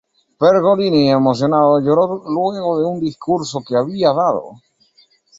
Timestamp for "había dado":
3.75-4.55